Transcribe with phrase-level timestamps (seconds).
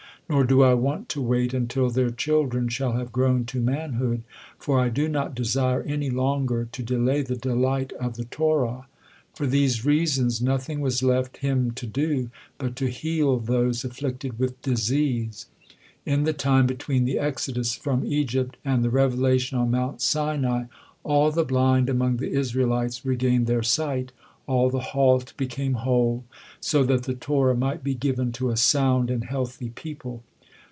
[0.29, 4.23] Nor do I want to wait until their children shall have grown to manhood,
[4.57, 8.87] for I do not desire any longer to delay the delight of the Torah."
[9.33, 14.61] For these reasons nothing was left Him to do, but to heal those afflicted with
[14.61, 15.47] disease.
[16.05, 20.67] In the time between the exodus from Egypt and the revelation on Mount Sinai,
[21.03, 24.13] all the blind among the Israelites regained their sight,
[24.47, 26.25] all the halt became whole,
[26.59, 30.21] so that the Torah might be given to a sound and healthy people.